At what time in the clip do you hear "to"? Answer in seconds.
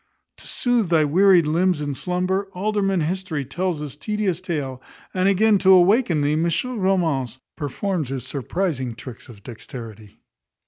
0.37-0.47, 5.59-5.69